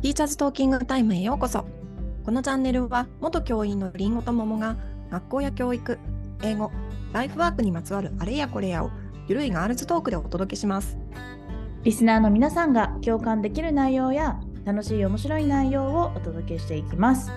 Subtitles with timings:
[0.00, 1.66] ティーチャーズトーキングタイムへようこそ。
[2.24, 4.76] このチャンネルは元教員のりんごと桃が
[5.10, 5.98] 学校や教育、
[6.44, 6.70] 英語、
[7.12, 8.92] ライフワークにまつわるあれやこれやを
[9.26, 10.96] ゆるいガールズトークでお届けします。
[11.82, 17.32] リスナーの皆さんが共感できる内容や楽しい面白い内容をお届けしていきます。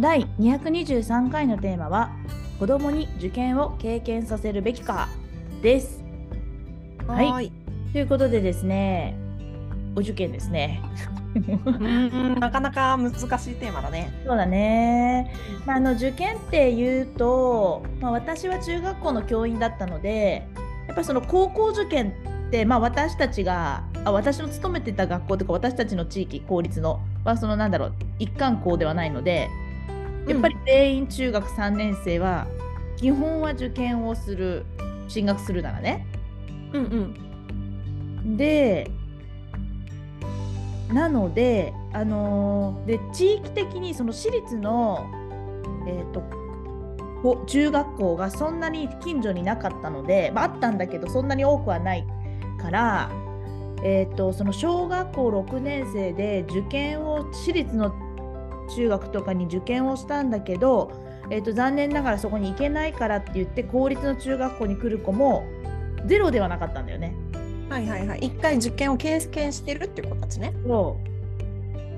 [0.00, 2.10] 第223回のテーマは
[2.58, 5.08] 子供に受験を経験させるべきか
[5.62, 6.02] です。
[7.06, 7.52] はい。
[7.92, 9.16] ということでですね、
[9.94, 10.82] お受験ですね。
[12.38, 14.12] なかなか難しいテーマだね。
[14.26, 15.34] そうだね。
[15.66, 20.46] まあ、あの受験っていうと、まあ、私は中学校の教員だったので、
[20.86, 22.14] やっぱりその高校受験
[22.48, 29.48] って、まあ、私たちがあ私の勤めてた学校とか私たちの地域公立のはそのなんだろう一貫校ではないので、
[30.28, 32.46] やっぱり全員中学3年生は
[32.96, 34.64] 基本は受験をする
[35.08, 36.06] 進学するならね。
[36.72, 37.16] うん
[38.24, 38.36] うん。
[38.36, 38.90] で
[40.92, 45.06] なので、あのーで地域的にその私立の、
[45.86, 46.22] えー、と
[47.46, 52.06] 中学校がそんなに近所になかったので、まあ、あったんだけどそんなに多くはない
[52.60, 53.10] から、
[53.82, 57.94] えー、とその小学校6年生で受験を私立の
[58.76, 60.92] 中学とかに受験をしたんだけど、
[61.30, 65.44] えー、と残念ながらそこに行けないからって言って公立の中学校に来る子も
[66.06, 67.14] ゼロではなかったんだよね。
[67.68, 68.18] はいはいはい。
[68.20, 70.54] 一回受験を経験してるっていう子たちね。
[70.66, 70.98] そ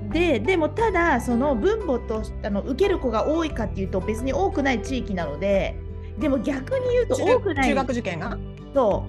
[0.09, 5.75] うででもただその分母としあの受ける子が多いかっていうと別に多くない地域なので
[6.17, 8.37] でも逆に言うと多くない中学受験が？
[8.73, 9.05] そ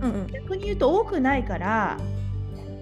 [0.00, 0.26] うんうんう。
[0.32, 1.96] 逆に言うと多くないから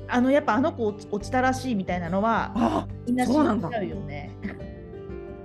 [0.08, 4.30] あのやっぱあの子落ちたらしいみたいなのはあ、みんな知そうなんだっちゃうよね。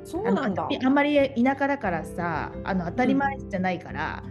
[0.05, 0.89] そうなんだあ。
[0.89, 4.23] んまり田舎だからさあの当たり前じゃないから、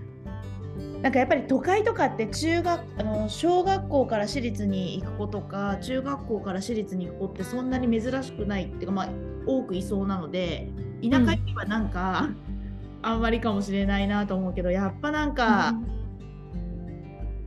[1.04, 9.08] なんかやっぱり都会とかって中学あの小学校から私立に行く子とか中学校から私立に行く子ってそんなに珍しくないっていうかまあ
[9.46, 10.70] 多くいそうなので
[11.02, 12.30] 田舎よりはなんか、
[13.02, 15.74] あんまりかもしれないなと思うけどやっぱなんか、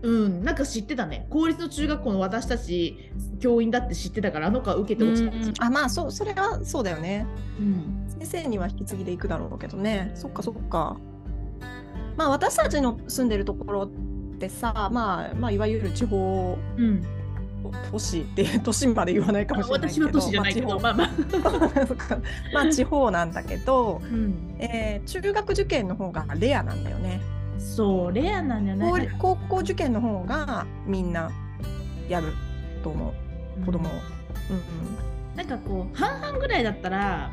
[0.03, 7.25] うん、なんか知ってたね公立の中学校の私たち教員だって知ってたからあの子は受けてうん落ちたらしいあまあそうそれはそうだよね。
[7.59, 10.11] うん先生には引き継ぎでいくだろうけどね。
[10.13, 10.97] そっかそっか。
[12.17, 13.89] まあ私たちの住んでるところっ
[14.39, 17.03] てさ、まあ、まあいわゆる地方うん、
[17.91, 21.09] 都市っていう 都市まで言わないかもしれないけど、私は都市じゃないけど、まあまあ、
[22.53, 22.69] まあ。
[22.69, 27.21] 地方なんだけど、うん、えー中学受験の方がレアなんだよね。
[27.59, 29.09] そう、レアなんだよね。
[29.19, 31.31] 高高校受験の方がみんな
[32.09, 32.33] やる
[32.83, 33.13] と思
[33.61, 33.65] う。
[33.65, 33.91] 子供を。
[33.91, 37.29] うんなんかこう、半々ぐらいだったら、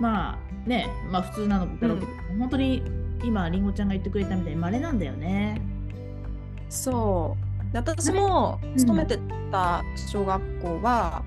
[0.00, 2.82] まあね、まあ普通なのだろうけど、本当に
[3.24, 5.60] 今、りんごちゃんが言ってくれたみたいに稀なんだよね。
[6.64, 7.36] うん、そ
[7.70, 7.72] う。
[7.72, 9.18] で私もん勤めて
[9.50, 11.22] た小学校は、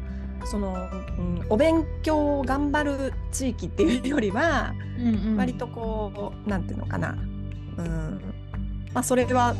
[0.45, 0.73] その、
[1.17, 5.37] うん、お勉強を頑張る地域っていうよりは、うんうん。
[5.37, 7.11] 割とこうなんていうのかな、
[7.77, 8.21] うん。
[8.93, 9.55] まあ、それは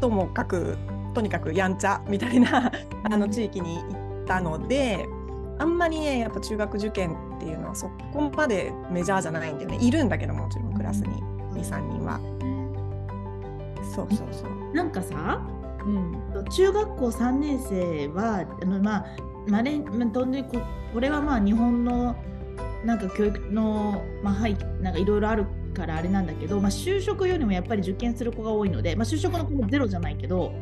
[0.00, 0.76] ともかく
[1.14, 2.72] とにかくやんちゃみたいな
[3.04, 5.06] あの地域に行ったので
[5.58, 9.78] あんまりねやっぱ中学受験っていうのはそこまでメジャーじゃないんだよね。
[9.80, 11.22] いるんだけどもちろんクラスに
[11.52, 12.20] 23人は
[13.94, 14.74] そうそうそう。
[14.74, 15.40] なんかさ、
[15.84, 19.06] うん、中学校3年生は、あのまあ、
[19.46, 20.58] まれまあ、とんでこ
[20.92, 22.16] これはまあ日本の
[22.84, 30.52] なんか教育の、まあ、はいなんかいろいろあるからあれなんだけど、まあ、就職よりもやっぱり受験する子が多いので、まあ、就職の子もゼロじゃないけど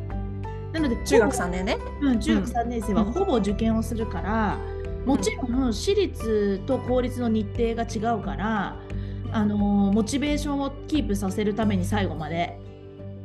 [0.71, 1.77] なので中学ほぼ3年ね。
[2.01, 4.57] うん、中学3年生はうんほぼ受験をするから、
[5.05, 8.77] もちろん私立と公立の日程が違うから、
[9.31, 12.59] あのーモチベーションをキープさせるために最後まで、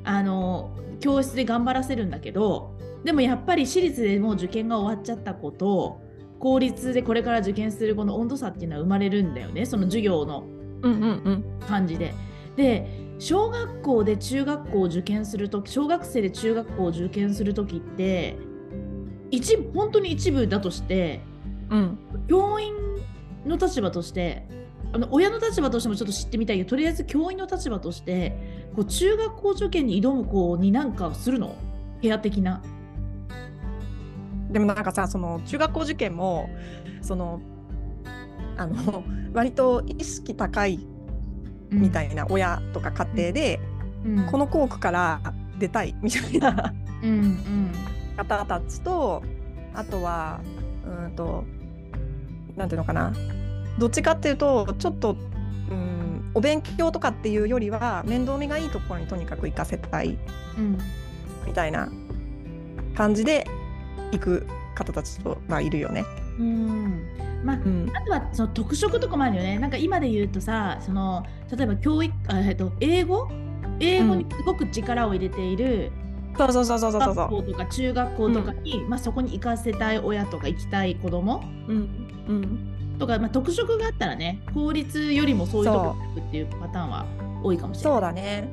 [0.04, 6.00] あのー教室で頑張らせるんだけどでもやっぱり私立でもう受験が終わっちゃった子と
[6.38, 10.44] 公立でこれから受験する子の温度差っていうのは生まれるんだよねその授業の
[10.82, 11.44] うんうんうん。
[11.66, 12.14] 感じで。
[12.56, 12.86] で
[13.18, 18.36] 小学校で中学校を受験するとき小学生で中学校を受験するときって
[19.30, 21.20] 一部本当に一部だとして
[21.70, 21.98] うん
[22.28, 22.74] 教員
[23.46, 24.46] の立場として
[24.94, 28.36] あの親の立場としてもちょっと知ってみたいけどとりあえず教員の立場として
[28.76, 31.56] こう中学校受験に挑む子になんかするの？
[32.00, 32.62] 部屋的な。
[34.50, 36.48] でもなんかさその中学校受験も
[37.02, 37.40] その
[38.56, 39.02] あの
[39.32, 40.78] 割と意識高い
[41.70, 43.60] みたい、いな親とか家庭で、
[44.04, 44.26] うん。
[44.26, 45.20] この校区から
[45.58, 47.72] 出たいみたいなうんうん。
[48.16, 49.24] 方たちと
[49.74, 50.40] あとは
[50.86, 51.42] うんと
[52.56, 53.12] なんていうのかな？
[53.78, 55.16] どっちかっていうとちょっと
[55.70, 60.18] うんお勉強とかっていうよりは面倒見がいいところにとにかく行かせたい
[60.58, 60.78] うん。
[61.46, 61.88] みたいな
[62.96, 63.46] 感じで
[64.12, 66.04] 行く方たちと、まあ、いるよね。
[66.38, 67.06] うん。
[67.44, 67.90] まあ、うん。
[67.94, 69.58] あとはその特色とかもあるよね。
[69.58, 71.24] なんか今で言うとさ、その
[71.56, 73.28] 例えば教育、あえっと英語？
[73.80, 75.90] 英語にすごく力を入れている
[76.38, 77.14] そうそうそうそうそうそう。
[77.14, 81.76] 学校とか中学校とかに、まあそこに行かせたい親とか行きたい子供うん。
[82.28, 87.06] うんとか、まあ特色があったらね、公立よりもそういうところっていうパターンは
[87.42, 87.92] 多いかもしれない。
[87.94, 88.48] そうだね。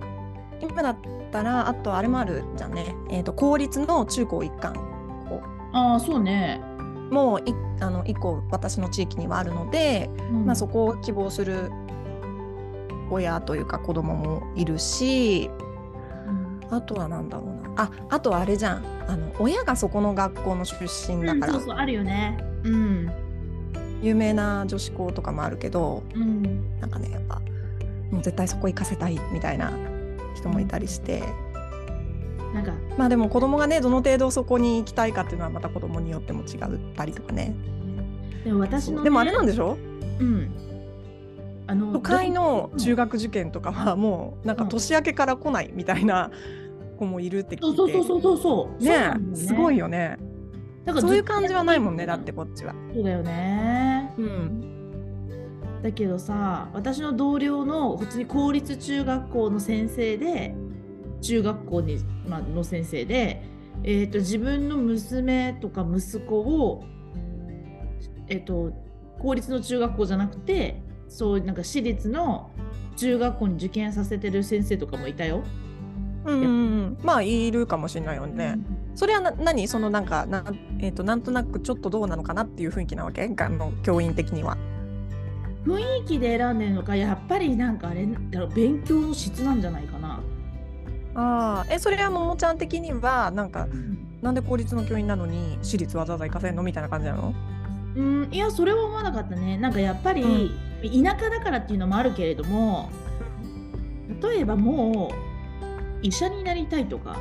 [0.62, 0.98] 今だっ
[1.32, 2.96] たらあとあれもあるじゃんね。
[3.10, 4.74] えっ、と公立の中高一貫
[5.74, 6.62] ああ、そうね。
[7.10, 10.46] もういあの一個私の地域にはあるので、うん。
[10.46, 11.72] まあ、そこを希望する
[13.10, 15.50] 親というか子供もいるし
[16.28, 16.60] うん。
[16.70, 17.84] あとはなんだろうな。
[17.84, 18.86] ああとはあれじゃん。
[19.08, 22.38] あの親がそこの学校の出身だから、うんそうそう、あるよね。
[22.64, 23.12] うん。
[24.02, 26.80] 有名な女子校とかもあるけどうん。
[26.80, 27.42] なんかねやっぱ
[28.12, 29.72] もう絶対そこ行かせたいみたいな
[30.36, 31.24] 人もいたりして、
[32.54, 36.60] なんか、まあでも子供がねどの程度そこに行きたいかっていうのはまた子供によっても違っ
[36.96, 37.56] たりとかね。
[38.44, 39.78] でも私の、ね、でもあれなんでしょ？
[40.20, 40.52] うん。
[41.68, 46.32] あの都会の中学学受験とかはもうなんか年明けから来ないみたいな
[46.98, 47.78] 子もいるって聞いて。
[47.78, 48.84] そうそうそうそうそう。
[48.84, 50.18] ねそうなんだよすごいよね
[50.86, 52.74] だからそういう感じはないもんねだってこっちは。
[52.94, 54.14] そうだよね。
[54.18, 54.68] うん
[55.82, 60.54] だけどさ、私の同僚の普通に公立中学校の先生で、
[61.22, 61.98] 中学校に、
[62.28, 63.42] まあの先生で、
[63.84, 66.84] えー、と自分の娘とか息子を、
[68.28, 68.74] えー、と
[69.20, 72.52] 公立の中学校じゃなくてそうなんか私立の
[72.96, 75.44] 中学校に受験させてる先生とかもいたよ。
[76.26, 78.60] うんうんうんまあいるかもしれないよね。
[78.96, 79.68] それはな何？
[79.68, 80.44] そのなんかな,、
[80.80, 83.28] えー、となんとなくちょっとどうなのかなっていう雰囲気なわけ？
[83.30, 84.58] がの教員的には。
[85.66, 86.96] 雰囲気で選んでるのか？
[86.96, 90.22] やっぱりなんかあれだろう勉強の質なんじゃないかな。
[91.14, 93.68] ああえそれはももちゃん的にはなんか
[94.22, 96.64] なんで公立の教員なのに私立わざわざ行かせんの？
[96.64, 97.34] みたいな感じなの？
[97.96, 99.58] うん、いやそれは思わなかったね。
[99.58, 100.52] なんかやっぱり、
[100.82, 102.90] 田舎だからっていうのもあるけれども
[104.22, 107.20] 例えばもう医者になりたいとか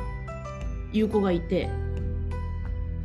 [0.93, 1.69] いう子がいて、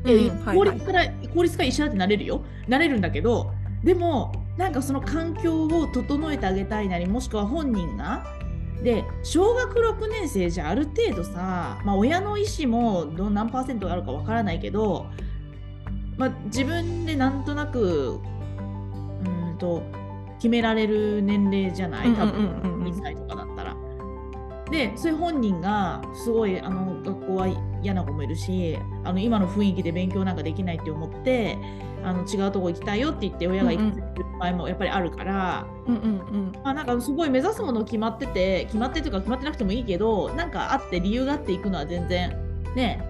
[0.05, 0.71] えうんはいはい。
[0.71, 1.05] 公立から
[1.35, 2.43] 公立から医者ってなれるよ。
[2.69, 3.53] なれるんだけど
[3.85, 8.25] でもなんかその環境を整えてあげたいなりもしくは本人が。
[8.83, 15.07] で小学6年生じゃある程度さ、まあ、親の意思もど何パーセントがあるかわからないけど、
[16.19, 19.83] まあ、自分でなんとなくうーんと
[20.37, 22.13] 決められる年齢じゃない？
[22.15, 23.56] 多分2歳とかだ。
[24.71, 27.49] でそういう本人がすごいあの学校は
[27.83, 31.57] 嫌な子もいるしあの今の雰囲気で勉強なんかできないって思って
[32.03, 36.07] あの違うとこ行きたいよって言って親が行かせてる場合もやっぱりあるから、うんうんう
[36.49, 36.53] ん。
[36.65, 42.37] まあ、なんかすごい目指すもの決まってて決まってというか決まってなくてもいいけどなんかあって理由があっていくのは全然
[42.75, 43.05] ね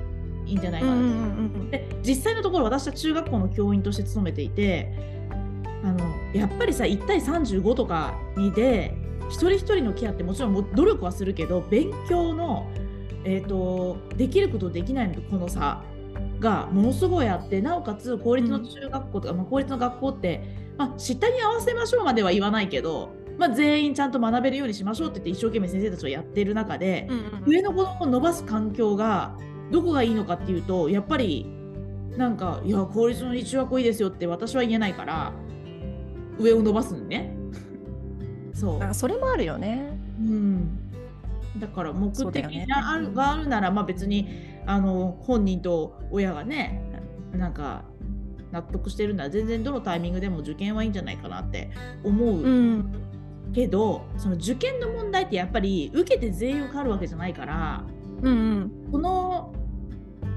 [0.46, 1.70] いいんじゃないかな。
[1.70, 4.92] で実際のところ私は中学校の教員として勤めていて
[5.82, 8.94] あのやっぱりさ1対35とかにで
[9.28, 12.70] 一人一人のケアってもちろんも努力はするけど勉強の、
[13.24, 15.82] えー、とできることできないのとこの差
[16.38, 20.42] がものすごいあってなおかつ公立の中学校とか、まあ、公立の学校って、
[20.76, 27.08] まあ、下に合わせましょうまでは言わないけど、まあ、全員ちゃんと学べるようにしましょうって言って一生懸命先生たちはやってる中で、
[27.46, 29.36] 上の子供を伸ばす環境が
[29.70, 31.46] どこがいいのかっていうとやっぱり
[32.16, 35.32] なんかいや公立の中学校いいですよって私は言えないから
[36.38, 37.35] 上を伸ばすんね。
[38.56, 39.92] そう、あそれもあるよね。
[40.18, 40.78] うん、
[41.58, 44.28] だから目的がある,、があるならまあ別に
[44.64, 46.82] あの本人と親がね
[47.32, 47.84] なんか
[48.50, 51.70] 納得してるなら全然どのタイミングでも受験はいいんじゃないかなって
[52.02, 52.42] 思う。
[52.42, 52.92] うん
[53.54, 57.84] けどその受験の問題ってやっぱり受けて全員受かるわけじゃないから
[58.22, 59.54] うんうんこの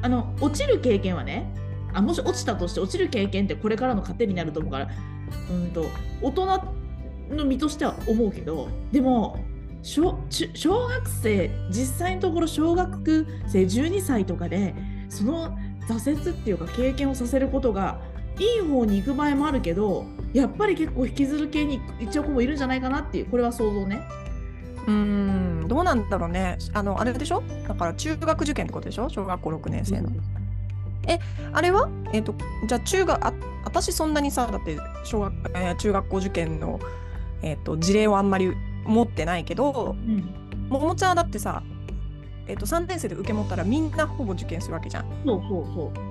[0.02, 1.52] あの落ちる経験はね
[1.92, 4.90] あもし落ちたとして落ちる経験ってこれからの糧になると思うから
[5.50, 5.86] うんと
[6.22, 6.78] 大人
[7.29, 9.39] の身としては思うけどでも
[9.81, 14.75] 小中小学生実際のところ小学生12歳とかで
[15.09, 15.57] その
[15.88, 18.00] 挫折っていうか経験をさせることが
[18.39, 24.01] いい方に行く場合もあるけどやっぱり結構引きずる系に行っちゃう子もいるんじゃないかなっていうこれは想像ね。
[24.88, 26.57] うんどうなんだろうね。
[26.74, 27.43] あのあれでしょ？
[27.67, 29.09] だから中学受験ってことでしょ？
[29.09, 30.09] 小学校6年生の。
[31.53, 31.89] あれは？
[32.13, 32.33] えっ、と
[32.67, 33.33] じゃあ中学あ
[33.65, 36.79] 私そんなにさだって小学、えー中学校受験の、
[37.41, 38.53] えー、と事例をあんまり
[38.86, 40.36] 持ってないけどうん。
[40.69, 41.63] ももちゃだってさ、
[42.48, 45.05] えー、と3年生で受け持ったらみんなほぼ受験するわけじゃん。
[45.25, 46.10] そうそうそう。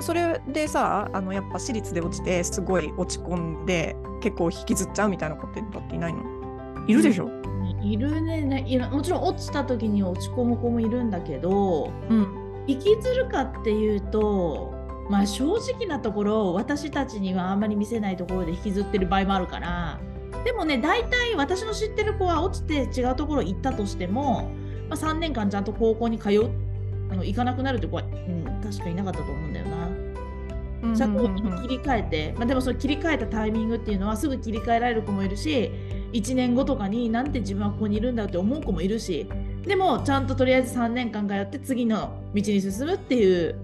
[0.00, 6.22] それでさあのやっぱ私立で落ちてすごい落ち込んで結構引きずっちゃうみたいな子ってだっていないの？
[6.86, 7.30] いるでしょ、
[7.82, 8.42] いるね。
[8.42, 14.74] ねいるもちろん落ちた時に落ち込む子もいるんだけどうん、引きずるかっていうと
[15.08, 20.00] まあ正直なところ私たちにはあんまり見せないところで引きずってる場合もあるから
[20.44, 24.50] でもね大体私の知ってる子は落ちて違うところ行ったとしても、
[24.88, 26.50] まあ、3年間ちゃんと高校に通う
[27.10, 29.88] あの行かなくなるって子は、うん、確かいなかったと思うんだよな。
[30.94, 31.26] ちゃんと
[31.62, 35.70] 切り替えて、まあ、でもその切り替えたタイミングっていうのはすぐ切り替えられる子もいるし
[36.12, 39.26] 1年後とかになんて自分はここにいるんだって思う子もいるし
[39.62, 43.56] でもちゃんととりあえず3年間通って次の道に進むっていう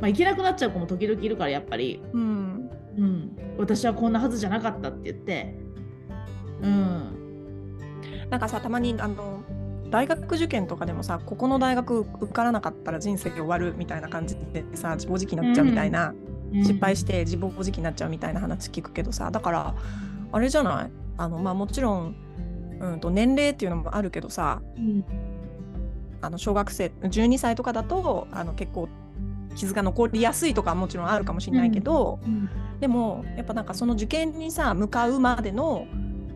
[0.00, 2.70] まあ、行けなくなっちゃう子も時々いるからやっぱり、うん。
[2.98, 5.54] うん、私はこんなはずじゃなかったって言って
[6.62, 8.28] うん。
[8.30, 9.42] なんかさたまにあの
[9.90, 16.14] 大学受験とかでもさここの大学受からなかったら人生終わるみたいな感じでさ自暴自棄になっちゃうみたいな、
[16.52, 19.74] うん、失敗して自暴自棄になっちゃうみたいな話聞くけどさだから
[20.30, 20.90] あれじゃない？
[21.16, 22.14] あの、まあ、もちろん、
[22.80, 25.04] うんと、年齢っていうのもあるけどさ、うん、
[26.20, 28.88] あの小学生12歳とかだとあの結構
[29.56, 32.32] 傷が残りやすいとかもちろんあるかもしれないけど、うん。
[32.32, 32.48] うん、
[32.78, 35.88] でもやっぱなんかその受験にさ向かうまでの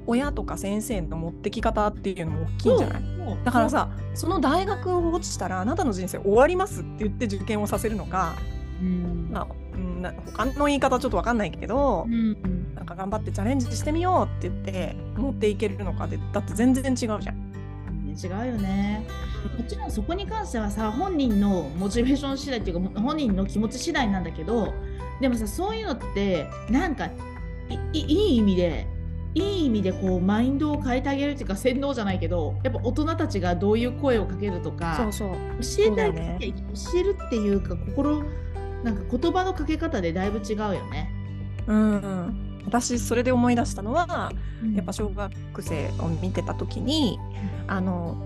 [0.06, 3.02] 親とか先生の持ってき方っていうのも大きいんじゃない？
[3.44, 8.34] だからさその大学を落ちたらあなたの人生終わりますって言って受験をさせるのか、
[8.80, 17.54] うん、まあ、うん、他の言い方ちょっと分かんないけど、うん、なんか頑張ってチャレンジしてみようって言って持っていけるのかでだって全然違うじゃん。
[18.16, 19.04] 違うよね。
[19.58, 24.73] もちろんそこに関してはさ本人のモチベーション次第っていうか本人の気持ち次第なんだけど
[25.20, 27.06] でもさそういうのってなんか
[27.92, 28.87] いい意味で
[29.35, 35.31] いい意味でこうマインドを変えてあげるっていうか洗脳じゃないけどやっぱ大人たちがどういう声をかけるとかそうそう。
[35.61, 36.55] 教えてあげて、ね、
[36.93, 38.23] 教えるっていうか心
[38.85, 41.11] なんか言葉のかけ方でだいぶ違うよね。
[41.67, 42.61] うん、うん。
[42.67, 44.31] 私それで思い出したのは、
[44.62, 47.19] うん、やっぱ小学生を見てた時に、
[47.64, 48.17] うん、あの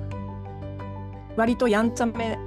[1.36, 2.38] 割とやんちゃめ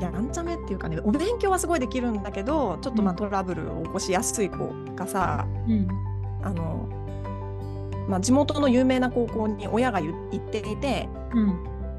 [0.00, 5.88] やんちゃめっていうかねお勉強はすごいできるんだけどちょっとまあトラブルを起こしやすい子がさ、うん、
[6.42, 6.88] あの
[8.08, 11.08] まあ、地元の有名な高校に親が行っていて、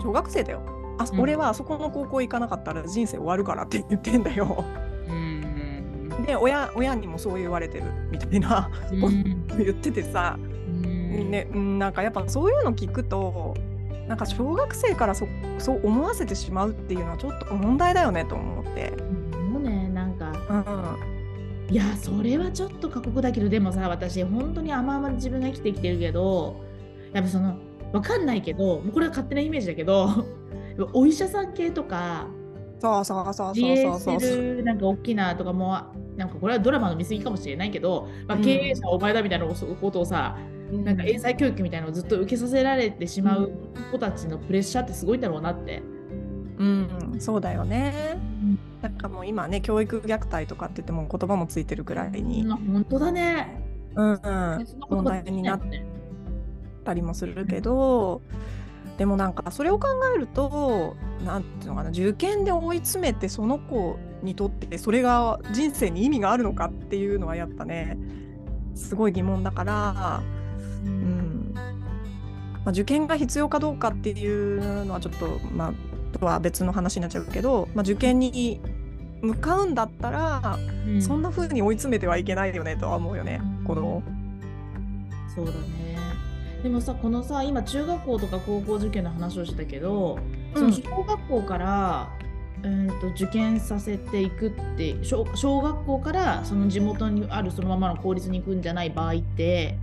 [0.01, 0.61] 小学生だよ。
[0.97, 4.63] あ、俺はあそこの高校行かなかったら人生終わるからって言ってんだよ。
[6.25, 8.69] で親親にもそう言われてるみたいな。
[9.01, 9.09] こ
[9.49, 13.55] と言っててさ、ね、なんかやっぱそういうの聞くと
[14.07, 18.91] なんか小学生からそそう思わせてしまうっていうのはちょっと問題だよねと思って。
[19.51, 21.14] もうねなんか、うん、
[21.71, 26.63] いやそれはちょっと過酷だけどでもさ私本当に甘々自分が生きてきてるけど
[27.11, 27.57] やっぱその
[27.91, 30.25] 分かんないけどこれは勝手なイメージだけど
[30.93, 32.27] お医者さん系とか
[32.79, 34.63] そうそうそうそうそうそう。
[34.63, 35.77] なんか大きなとかも
[36.17, 40.37] なんかこれはドラマの見過ぎかもしれないけど、まあ、経営者お前だみたいなことをさ、
[40.71, 43.51] うん、なんか英才教育みたいなのをずっと受けさせられてしまう
[43.91, 45.81] 子たちのプレッシャーってすごいだろうなって。
[46.57, 48.17] うん、そうだよね。
[48.85, 52.43] なんかもう今ね教育虐待とかって言っても言葉もついてるぐらいに。
[52.43, 53.59] うん、本当だね。
[53.95, 55.61] うん、うん、問題になっ
[56.83, 58.21] たりもするけど。
[58.99, 67.97] でもなんかそれを考えると何ていうのかな受験で追い詰めてその子にとってそれが人生に意味があるのかっていうのはやっぱね
[68.73, 70.23] すごい疑問だから、
[70.85, 71.61] うんま
[72.67, 75.73] あ、受験が必要かどうかっていうのはちょっとまあ
[76.17, 78.61] とは別の話になっちゃうけど、まあ、受験に
[79.25, 84.03] 向かうんだったら、うん、そんな風に追い詰めてはいけないよねとは思うよね、うん、子供
[85.33, 85.57] そうだね。
[86.63, 90.17] でもさこのさ今中学校とか高校受験の話をしたけど、
[90.55, 92.09] その小学校から、
[92.63, 99.77] うん、と受験させていくって小小学校からその地元にあるそのままの公立に行くんじゃない場合って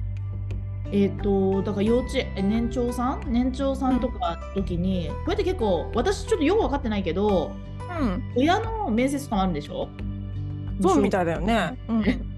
[0.91, 3.33] えっ、ー、とだから幼稚園年長さん？
[3.33, 7.53] 年長さんとか時に、こうやって結構私ちょっとよく分かってないけど、
[8.01, 9.89] うん、親の面接とかもあるんでしょ？
[10.81, 11.79] そうみたいだよね。
[11.89, 12.05] うん。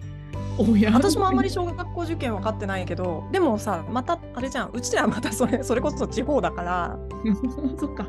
[0.92, 4.70] 私もあんまり小学校受験分かってないけどでもさまたあれじゃん。
[4.72, 6.96] うちではまた それそれこそ地方だから。
[7.76, 8.06] そっか。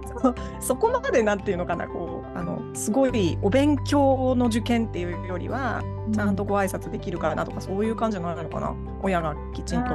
[0.60, 5.82] そこまでなんていうのかなこうあのすごいお勉強の受験っていうよりは
[6.14, 8.76] ちゃんとご挨拶できるからなとか、そういう感じじゃないのかな？
[9.02, 9.90] 親がきちんと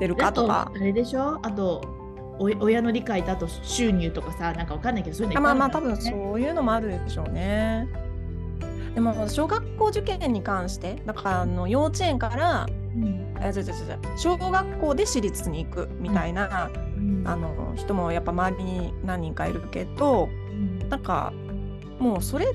[0.00, 0.72] 出るかとか。
[0.74, 1.38] あれでしょ？
[1.42, 1.82] あと
[2.40, 7.86] 親の理解とあと収入とかさなんか分かんないけどそういうの、ね、まあまあ多分そういうのもあるでしょうね。
[8.94, 13.72] でも小学校受験に関してだからあの幼稚園から、うん、あ違う違う違う
[14.16, 21.32] 小学校で私立に行くみたいな、うん、あの人もやっぱ周りに何人かいるけど、うん、なんか
[22.00, 22.52] もうそれ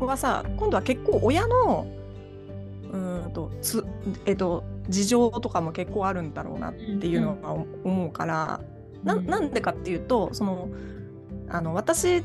[0.00, 1.86] はさ今度は結構親の
[2.92, 2.96] う
[3.28, 3.84] んとつ、
[4.26, 8.60] えっと、事情とかも結構あるんだろうなっていうのは思うから、
[9.04, 10.68] うん、ななんでかっていうとその
[11.48, 12.22] あの私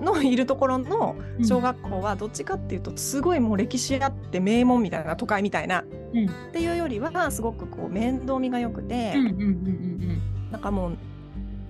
[0.00, 6.26] のいるところの小学校はどっちかっていうとすごいもう歴史あって名門みたいな都会みたいな、うん。
[6.26, 10.98] っていうよりはすごくこう面倒見が良くて、うんうんうんなんかもう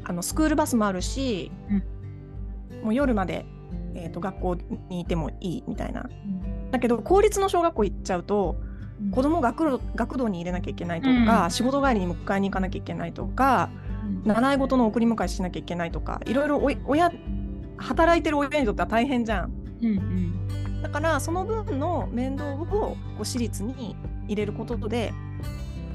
[0.05, 1.53] あのスクールバスもあるし、
[2.83, 3.45] もう夜まで、
[3.95, 4.57] えー、と学校
[4.89, 6.09] にいてもいいみたいな。
[6.71, 8.70] だけど公立の小学校行っちゃうとうん
[9.11, 11.51] 子供学童学童に入れなきゃいけないとか、うん。
[11.51, 13.71] 仕事帰りに迎えに行かなきゃいけないとか
[14.25, 17.11] 習い事の送り迎えしなきゃいけないとかいろいろ親
[17.79, 19.53] 働いてる親にとっては大変じゃん。
[19.83, 20.83] うんうん。
[20.83, 25.13] だからその分の面倒をこう私立に入れることで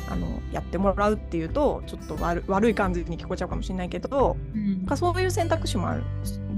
[0.09, 4.85] あのやってもらうっていうとちょっと悪悪い感じに聞こえちゃうかもしれないけどうん。
[4.85, 6.03] かそういう選択肢もある。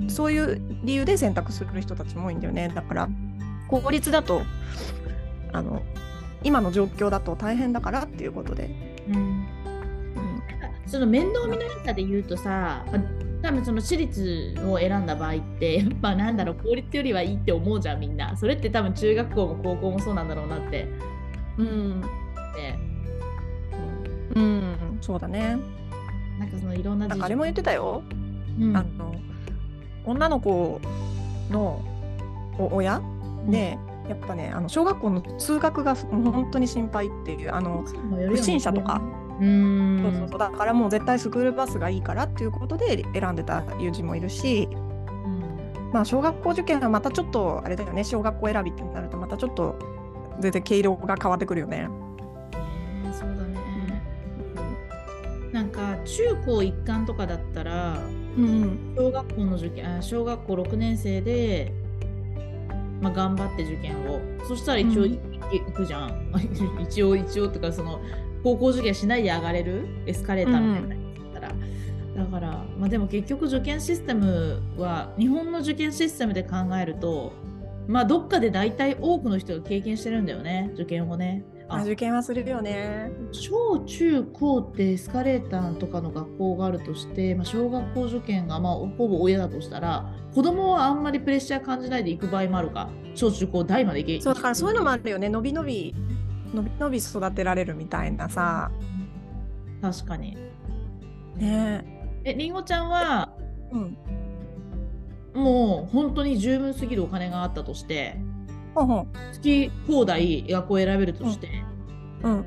[0.10, 2.72] そういう理由で選択する人たちも多いんだよね。
[2.74, 3.10] だから
[3.68, 4.42] 公立だと
[5.52, 5.82] あの
[6.44, 8.70] 今の状況だと大変だからっていうことで、
[9.10, 9.16] うん。
[9.16, 9.46] うん。
[10.86, 13.02] その面倒見の良さで言うとさ、まあ
[13.42, 18.36] 多分その私立を選んだ場合って、やっぱなんだろう、公立よりはいいって思うじゃん、みんな。
[18.36, 20.88] それって多分中学校も高校もそうなんだろうなって。
[21.58, 22.02] うん。
[22.02, 22.08] で
[24.36, 25.58] うん、そうだね。
[26.40, 28.04] なんかそのいろんなあれも言ってたよ、
[28.60, 28.76] うん。
[28.76, 29.16] あの
[30.06, 30.80] 女の子
[31.50, 31.82] の
[32.58, 33.02] お親
[33.48, 33.78] で、
[34.08, 37.84] やっぱねあの小学校の通学がもう本当に心配っていうあの、
[38.30, 39.02] 不審者とか、
[39.40, 40.02] うーん。
[40.04, 40.40] そうそうそう。
[40.40, 45.92] だからもう絶対スクールバスがいいからっていうことで選んでた友人もいるし、うん。
[45.94, 48.04] まあ、小学校受験はまたちょっとあれだよね。
[48.04, 49.78] 小学校選びってなるとまたちょっと
[50.40, 51.88] 全然毛色が変わってくるよね。
[51.88, 51.90] ね
[53.12, 53.58] そうだね。
[55.52, 58.00] なんか中高一貫とかだったら、
[58.38, 58.96] うんうん。
[58.98, 61.74] 小学校の受験あ小学校6年生で、
[63.02, 64.20] まあ、頑張って受験を。
[64.48, 65.18] そしたら一応行
[65.74, 66.32] くじゃん。
[66.82, 68.00] 一応一応とかその
[68.44, 69.88] 高校受験しないで上がれる？
[70.06, 77.34] エスカレーターみたいなやつだったら、だから、まあ、でも結局受験システムは日本の受験システムで考えると
[77.88, 81.44] まあどっかで大体多くの人が経験してるんだよね受験をね。
[81.70, 83.12] あ受験はするよね。
[83.32, 95.94] 小中高ってエスカレーターとかの学校があるとして、まあ、小学校受験がまあほぼ親だとしたら子供はあんまりプレッシャー感じないで行く場合もあるか小中高大まで行けそうだからそういうのもああるよねのびのび
[96.54, 98.72] のびのび育てられるみたいなさ。
[99.82, 100.38] 確かに
[101.36, 101.86] ね
[102.24, 103.34] えりんごちゃんは
[103.72, 103.98] うん。
[105.34, 108.18] もう本当に十分すぎるお金があったとして
[108.86, 109.08] 好
[109.42, 111.50] き放題学校を選べるとして、
[112.24, 112.46] うん。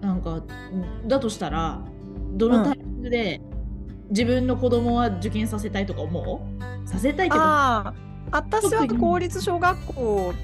[0.00, 0.42] なんか
[1.06, 1.80] だとしたら
[2.34, 3.40] どのタイミングで
[4.10, 6.48] 自分の子供は受験させたいとか思
[6.84, 7.94] うさせたいっていうかああ
[8.30, 10.34] 私は公立小学校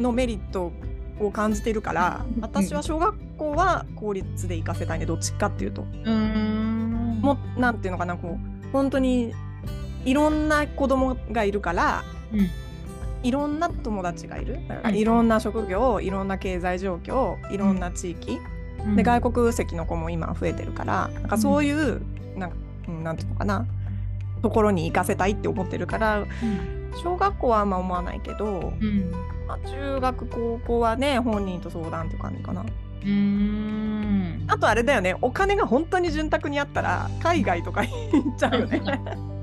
[0.00, 0.72] のメリット
[1.20, 2.42] を感じているからうん。
[2.42, 5.82] 私は小学校は公立で行かせたいねどっちかっていうと。
[5.82, 7.20] うーん。
[7.20, 9.32] もうなんていうのかなこう本当に
[10.04, 12.50] いろんな子供がいるからうん
[13.22, 14.58] いろんな友達がいる。
[14.68, 14.96] だからうん。
[14.96, 18.40] いろんな職業いろんな経済状況いろんな地域、
[18.96, 22.02] で外国籍の子も今増えてるからなんかそういう、
[22.36, 22.56] なんか
[22.88, 23.66] うんなんていうのかな。
[24.42, 26.26] ところに行かせたいって思ってるから
[27.00, 29.10] 小学校はあんま思わないけど、うん。
[29.46, 32.62] まあ、中学高校はね本人と相談って感じかな。
[32.62, 34.44] うーん。
[34.48, 35.16] あとあれだよね。
[35.22, 38.82] お金が本当に潤沢にあったら海外とか 行っちゃうよね。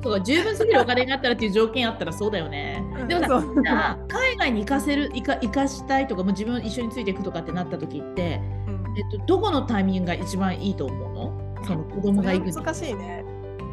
[0.01, 2.83] そうか十分すぎるお金があったらっていう条件あったらそうだよね。
[3.07, 3.63] でもさそう。
[3.63, 8.97] じゃあ海外に行かせる行か行かしたいとかもう自分一緒についていくとかってなった時って、うん。
[8.97, 11.65] えっと、どこのタイミングが一番いいと思うの？
[11.65, 13.25] その子供が行く難しいね。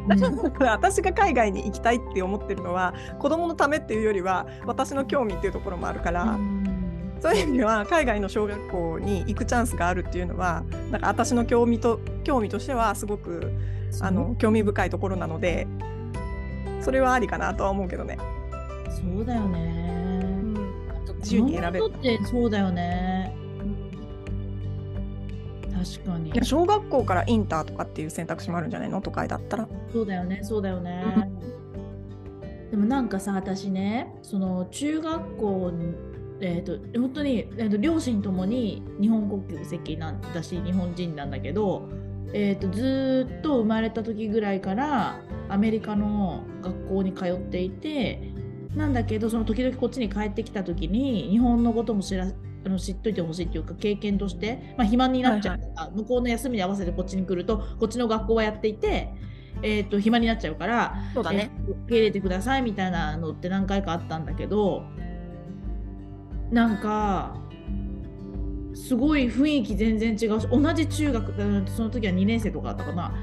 [0.09, 0.17] うん。
[0.17, 7.17] だから私が海外に行きたいって思ってるのは子供のためっていうよりは私の興味っていうところもあるから、うん。
[7.19, 13.51] そういう意味では海外の小学校に行くチャンスがあるっていうのはなんか私の興味と興味としてはすごく
[14.01, 15.67] あの興味深いところなので
[16.87, 18.17] それはありかなとは思うけどね。
[18.89, 20.23] そうだよね。
[21.17, 23.35] 自由に選べるってそうだよね。
[25.73, 26.45] 確かに。
[26.45, 29.67] 小学校からインターとかっていう選択肢もあるんじゃないの都会だったら。
[29.91, 31.03] そうだよね、そうだよね。
[32.71, 35.93] でもなんかさ、私ね、その中学校に、
[36.39, 41.89] えー、と本当に、えー、と両親ともに日本国籍なんだし日本人なんだけど、
[42.31, 48.33] えー、とずーっと生まれた時ぐらいからアメリカの学校に通っていて
[48.75, 52.27] なんだけどその時々こっちに帰ってきた時に日本のことも知ら
[52.65, 59.13] あの知っといてほしいっていうか経験として、まあ、暇になっちゃうから、向こうの休みに合わせてこっちに来るとこっちの学校はやっていて、
[59.61, 61.51] えー、と暇になっちゃうからそうだね。
[61.55, 64.83] えー受け入れてくださいみたいなのって何回かあったんだけど
[66.51, 67.37] なんか
[68.73, 73.13] すごい雰囲気全然違うし同じ中学うんその時は2年生とかだったかな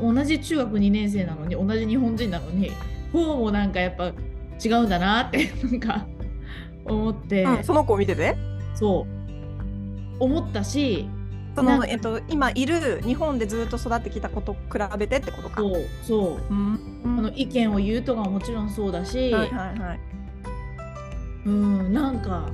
[0.00, 2.70] 同じ中学2年生なのに同じ日本人なのに
[3.12, 4.12] 方もなんかやっぱ
[4.62, 6.06] 違うんだなってなんか
[6.84, 8.36] 思って、うんその子を見てて？
[8.74, 9.20] そう。
[10.22, 11.08] 思ったし
[11.56, 15.60] そのえっと今いる日本でずっと育ってきた子と比べてってことか。
[15.60, 16.54] そうそう。
[16.54, 16.78] うん。
[17.18, 20.00] あの意見を言うとかももちろんそうだし、はいはいはい。
[21.46, 22.50] うんなんか、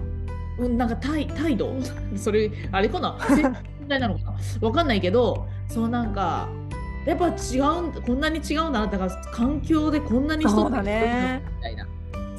[0.59, 1.75] うん、なんか態態度？
[2.17, 3.19] それあれかな？
[3.81, 4.37] 問題なのかな？
[4.61, 6.49] わかんないけどそうなんか
[7.07, 8.87] やっぱ違うんこんなに違うんだな。
[8.89, 11.87] だから環境でこんなに人そうだねみたいな。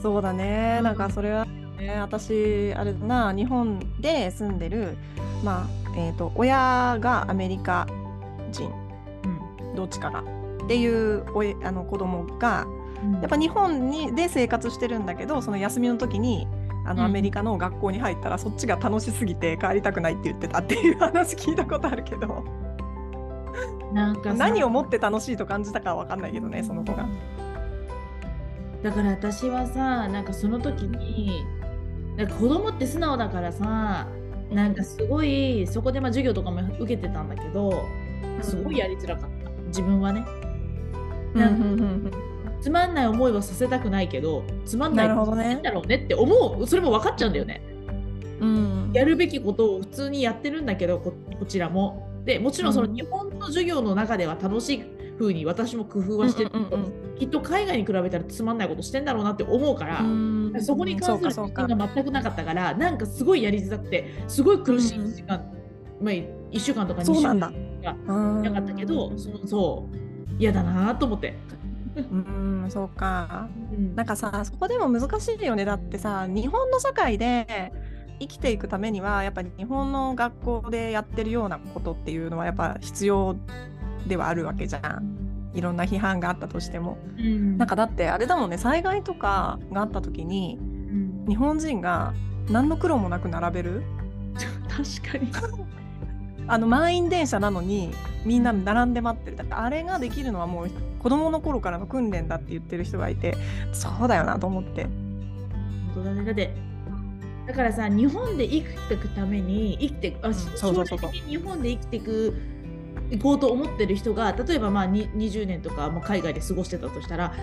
[0.01, 0.83] そうだね、うん。
[0.83, 4.97] なんかそれはね私あれだな日本で住んでる
[5.43, 7.87] まあえっ、と親がアメリカ
[8.51, 8.69] 人。
[9.75, 10.23] どっちかが。
[10.65, 12.67] っていうおいあの子供が
[13.01, 13.13] うん。
[13.13, 16.45] やっぱ日本にで生活してるんだけどその休みの時に
[16.85, 17.05] あのうん。
[17.05, 22.43] アメリカの学校に入ったらそっちが楽しすぎて帰りたくないって言ってたっていう話聞いたことあるけど
[23.93, 24.35] なんかさ。
[24.35, 27.07] 何をもって楽しいと感じたかは分かんないけどねその子が。
[28.83, 31.43] だから私はさなんかその時に
[32.15, 34.07] なんか子供って素直だからさ
[34.51, 37.83] なんかすごいそこでまあ授業とかも受けてたんだけど
[38.41, 39.51] すごいやりづらかった。
[39.67, 40.23] 自分はね。
[41.33, 42.11] うんなんうんうん
[42.59, 45.43] つまんない思いはさせたくないけどつまんないなるほどね。
[45.43, 46.67] してんだろうねって思う。
[46.67, 47.61] それも分かっちゃうんだよね。
[48.39, 48.91] うん。
[48.93, 52.93] やるべきことを普通にやってるんだけどここちらもでもちろんそのうん。
[52.93, 54.83] 日本の授業の中では楽しい
[55.17, 60.53] 風に私も工夫はしてるけど、うんうんきっと海外に比べたらつまんないことしてんだろうなって思うから、うん。
[60.61, 65.43] そこに関する経験が全くなかったからなんかすごいやりづらくてすごい苦しい時間、
[65.99, 67.93] まあ、1週間とか2週間が
[68.43, 69.97] なかったけどそのそう
[70.37, 71.33] 嫌だなと思って。
[71.95, 73.49] うんそうか。
[73.73, 73.95] うん。
[73.95, 75.65] なんかさそこでも難しいよね。
[75.65, 77.73] だってさ日本の社会で
[78.19, 83.35] 生きていくためにはやっぱり日本の学校でやってるようなことっていうのはやっぱ必要
[84.07, 85.17] ではあるわけじゃん。
[85.53, 86.97] いろんな批判があったとしても。
[87.17, 87.57] うん。
[87.57, 91.25] なんかだってあれだもんね災害とかがあった時にうん。
[91.27, 92.13] 日本人が
[92.49, 93.83] 何の苦労もなく並べる？
[94.69, 95.31] 確かに。
[96.49, 97.91] あの満員電車なのに
[98.23, 99.37] みんな並んで待ってる。
[99.37, 103.35] だってあれができるのはもう子供の頃からの訓練だって言ってる人がいて
[103.73, 104.83] そうだよなと思って。
[104.83, 104.91] 本
[105.95, 106.23] 当だね。
[106.23, 106.53] だって
[107.47, 110.99] だからさ日本で生きていくために生きてあ、そうそうそうそう。
[110.99, 112.33] 将来的に日本で生きていく
[113.09, 117.33] 行こうと思ってる人が例えばまあに20年とか、まあ、海外で過ごしてたとしたら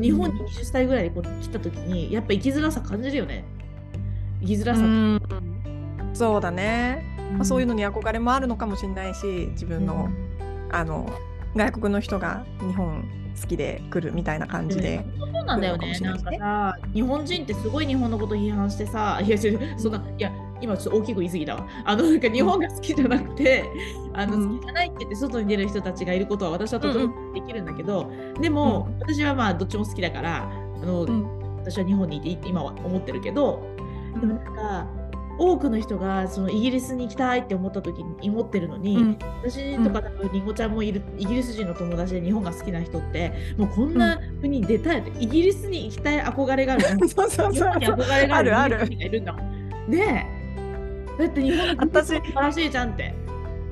[0.00, 3.44] 日本に20歳ぐらいでこう来た時にやっぱ生きづらさ感じるよね。
[4.42, 5.22] 生きづらさ、うん。
[6.12, 10.10] そうだね、まあ、そういうののに憧れもあるのかもしれないし自分の,、
[10.70, 11.10] あの
[11.56, 15.98] 外国の人が日本好きで来るみたいな感じで、そうなんだよね。
[16.00, 19.36] なんかさ日本人ってすごい日本のこと批判してさ いや
[19.76, 21.66] そんないや今ちょっと大きく言い過ぎたわ。
[21.84, 23.64] あのなんか日本が好きじゃなくて
[24.14, 24.58] あの、うん。
[24.58, 27.10] 好きじゃないって言って外に出る人たちがいることは私はとてうん。
[27.10, 30.48] もできるんだけど、でも、私はまあどっちも好きだから
[30.82, 31.44] あの、うん。
[31.64, 33.62] 私は日本にいて今は思ってるけど
[34.20, 34.86] でもなんか
[35.38, 39.18] 多くの人がそのイギリスに行きたいって思った時に思ってるのに、うん。
[39.42, 47.06] 私とか多分りんごちゃんもいるイギリス人の友達で日本が好きな人ってもうこんな国に出たいって、イギリスに行きたい憧れがあるの？
[47.08, 49.90] そうそうそう憧れがあるあるいるんだもん。
[49.90, 50.28] ね
[51.18, 51.22] え。
[51.22, 52.06] だって日本の国私。
[52.08, 53.14] 素晴らしいじゃんって。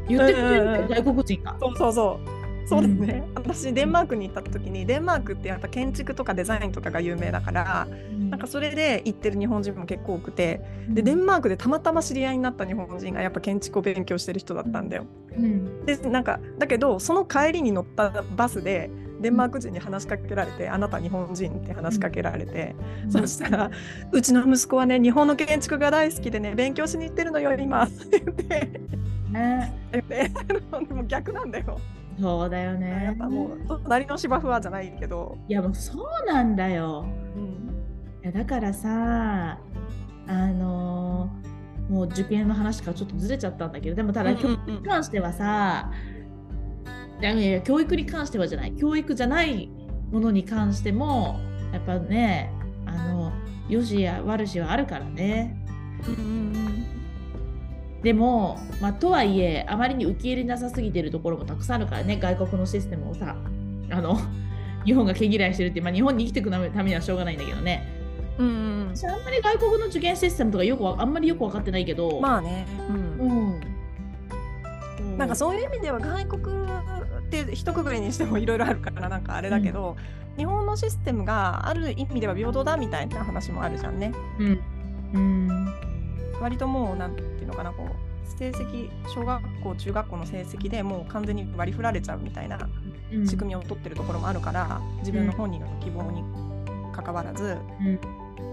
[0.09, 0.89] 言ってくれるうんうんうん。
[0.89, 1.57] 外国人が。
[1.61, 2.32] そうそうそう
[2.67, 7.87] そうですね、私デンマークに行った時にデンマークってやっぱ建築とかデザインとかが有名だから
[8.31, 15.05] なんかそれで行ってる日本人も結構多くてでデンマークでたまたま知り合いになった日本人がやっぱ建築を勉強してる人だったんだよ。
[15.37, 15.85] うん。
[15.85, 22.75] でなんかだけどその帰りに乗ったバスでデンマーク人に話しかけられて、あなた日本人って話しかけられて、
[23.09, 23.71] そしたら
[24.11, 28.81] 「うちの息子はね日本の建築が大好きでね勉強しに行ってるのよ今」って言って。
[29.31, 29.75] ね。
[29.93, 31.79] でも逆なんだよ。
[32.21, 37.07] そうだよやねっぱもう隣の芝生はじゃないけど、いやもうそうなんだよ。
[38.23, 39.59] いやだからさ
[40.29, 41.53] あのー
[41.93, 44.57] もう受験の話からちょっとずれちゃったんだけどでもただうんうんうん。
[44.57, 45.91] 教育に関してはさ、
[47.21, 48.73] いやいや教育に関してはじゃない。
[48.77, 49.69] 教育じゃない
[50.11, 51.41] ものに関しても
[51.73, 52.53] やっぱね
[52.87, 53.33] あの
[53.69, 55.57] 良しや悪しはあるからね。
[56.07, 56.72] うんうん
[58.03, 63.37] でも、まあ、とはいえあまりに受け入れなさすぎてるところもたくさんあるからね外国のシステムをさ
[63.91, 64.19] あの
[64.85, 68.01] 日本が毛嫌いしてるって、まあ、日本に生きていくためにはしょうがないんだけどね。
[68.39, 73.61] うんあんまり外国の受験システムとかよくわあんまりよく分かってないけど、まあね、うん。
[75.03, 79.97] うん、なんかそういう意味では外国って一括りにしてもいろいろあるからなんかあれだけど、
[80.37, 84.13] 日本のシステムがある意味では平等だみたいな話もあるじゃんね。
[84.39, 84.61] うん、
[85.15, 85.75] うん、
[86.41, 87.17] 割ともうなん
[87.53, 92.69] のかなこう成績小学校中学校の成績でもう完全に割り振られちゃうみたいな
[93.13, 93.27] うん。
[93.29, 96.25] 仕組みを取ってるところもあるから、自分の本人の希望に
[96.93, 98.01] かかわらず、うん。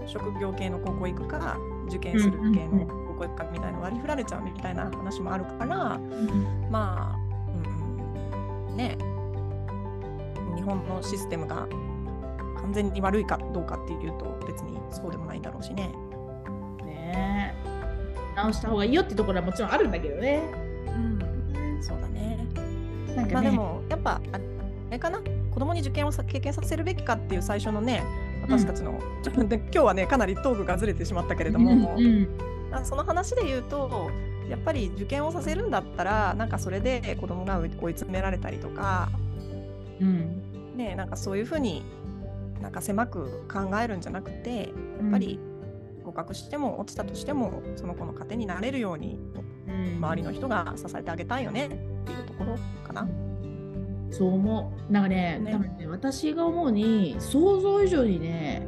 [0.06, 1.56] 職業系の高校行くか
[1.88, 5.66] 受験する系の高校行くかみたいな割り振られちゃうみたいな話もあるから
[6.70, 8.96] まあ、うんうん、ね。
[10.56, 11.66] 日本のシステムが
[12.60, 15.88] 完全に悪いかどうかっていうと別にそうでもないんだろうしね。
[16.84, 17.54] ね。
[17.56, 17.59] え
[18.34, 20.42] 直した方がいいよってところはもちろんあるんだけどね。
[20.86, 20.90] う
[21.78, 22.46] ん、そうだね。
[23.16, 23.32] なんかね。
[23.32, 24.38] まあでもやっぱあ
[24.90, 25.20] れかな？
[25.52, 28.04] 子供に受験をさ経験させるべきかっていう最初のね
[28.42, 32.28] 私たちの、ちょっとで今日はねかなりトークがずれてしまったけれども、うん
[32.84, 34.10] その話で言うと
[34.48, 39.10] やっぱり受験をさせるんだったらなんかそれで子供が追い詰められたりとか
[40.00, 40.76] うん。
[40.76, 41.82] ねなんかそういうふうに
[42.62, 44.64] なんか狭く考えるんじゃなくてや
[45.08, 45.49] っぱり合
[46.20, 49.18] 格しても落ちたとしてもその子の糧になれるように
[49.68, 51.78] うん周りの人が支えてあげたいよねってい
[52.20, 52.56] うところ
[52.86, 53.08] かな。
[54.10, 54.92] そう思う。
[54.92, 58.66] なんかね、ね多分ね私が思うに想像以上にね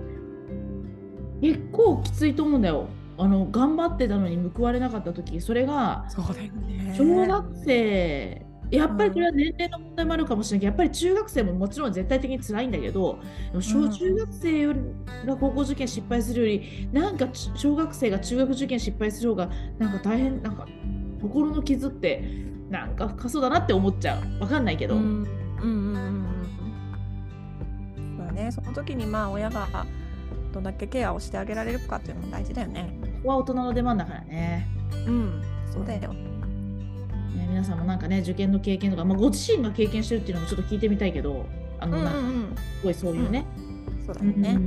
[1.40, 2.86] 結構きついと思うんだよ。
[3.18, 13.18] あの頑張ってたのに報われなかった時それがそうだよね小学生やっぱりこれは年齢の問題もあるかもしれないけど、やっぱり中学生ももちろん絶対的に辛いんだけど、
[13.60, 14.74] 小うん中学生が
[15.38, 20.66] 高校受験失敗するより、なんかち小学生が中学受験失敗する方が、なんか大変、なんか
[21.20, 22.24] 心の傷って、
[22.70, 24.40] なんか深そうだなって思っちゃう。
[24.40, 24.96] わかんないけど。
[24.96, 26.26] うんうんうんうんうん
[28.16, 29.86] そうだねその時にまあ親が
[30.52, 32.98] どんだけケアをしてあげられるかっていうのも大事だよね。
[33.02, 34.66] ここは大人の出番だからね。
[35.06, 36.14] うんそうだよ。
[37.36, 41.46] ね皆さんもなんかね、受験の経験とか、まあ、ご自身が経験してるっていうのもちょっと聞いてみたいけど、
[41.78, 42.08] あの、うんう
[42.80, 43.44] すごいそういうね。
[44.06, 44.58] そうだよね。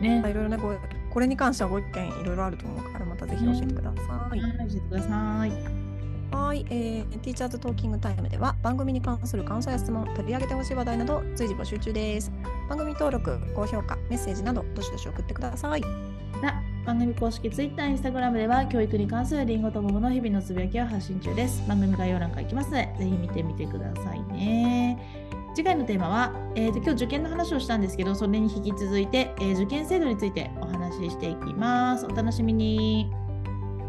[0.00, 0.74] ねまあいろいろねご
[1.10, 4.40] これに関してはご意見いろいろあると思うからまたぜひ教えてください。
[4.40, 5.84] はい、教えてください。
[6.34, 12.32] はい、えー、ティーチャーズトーキングタイムでは番組に関する感想や質問、取り上げてほしい話題など随時募集中です。
[12.68, 16.73] 番組登録、高評価、メッセージなどどしどし送ってください。
[16.84, 21.66] 番組公式 Twitter、Instagram では教育に関するリンゴと桃の日々のつぶやきを発信中です。
[21.66, 24.98] 番組概要欄から行きますので、ぜひ見てみてくださいね。
[25.54, 32.04] 次回のテーマは、えーと今日受験の話をしたんですけど、それに引き続いて、えー受験制度についてお話ししていきます。
[32.04, 33.10] お楽しみに。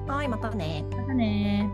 [0.07, 0.85] はい、またね。
[0.91, 1.69] またね